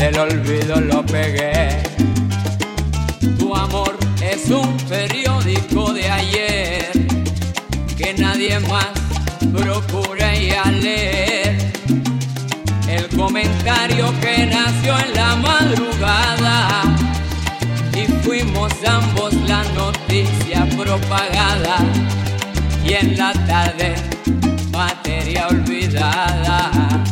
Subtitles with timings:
[0.00, 1.82] del olvido lo pegué.
[3.38, 6.90] Tu amor es un periódico de ayer
[7.98, 8.92] que nadie más
[9.52, 11.72] procura ya leer.
[12.88, 16.82] El comentario que nació en la madrugada
[17.92, 21.76] y fuimos ambos la noticia propagada
[22.82, 23.94] y en la tarde
[24.72, 27.09] materia olvidada.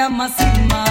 [0.00, 0.89] Maria Massima.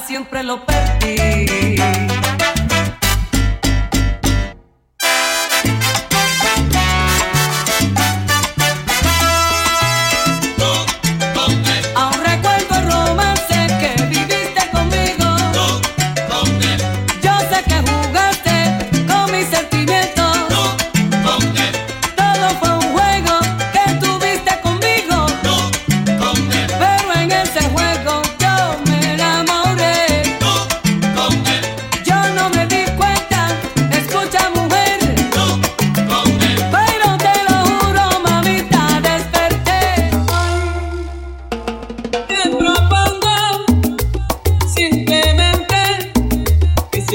[0.00, 2.11] siempre lo perdí.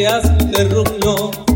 [0.07, 0.23] días
[0.55, 1.46] se